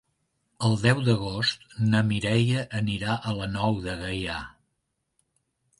[0.67, 4.41] El deu d'agost na Mireia anirà a la Nou de Gaià.